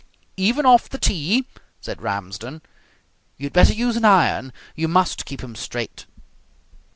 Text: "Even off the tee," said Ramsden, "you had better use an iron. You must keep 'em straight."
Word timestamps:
"Even 0.35 0.65
off 0.65 0.89
the 0.89 0.97
tee," 0.97 1.45
said 1.79 2.01
Ramsden, 2.01 2.63
"you 3.37 3.45
had 3.45 3.53
better 3.53 3.71
use 3.73 3.95
an 3.95 4.03
iron. 4.03 4.51
You 4.75 4.87
must 4.87 5.27
keep 5.27 5.43
'em 5.43 5.53
straight." 5.55 6.07